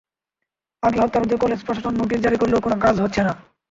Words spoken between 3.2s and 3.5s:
না।